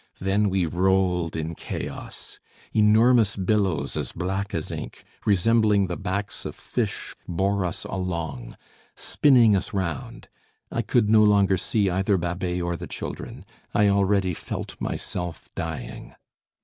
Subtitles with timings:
[0.19, 2.39] Then we rolled in chaos.
[2.73, 8.57] Enormous billows as black as ink, resembling the backs of fish, bore us along,
[8.95, 10.27] spinning us round.
[10.71, 13.45] I could no longer see either Babet or the children.
[13.75, 16.15] I already felt myself dying.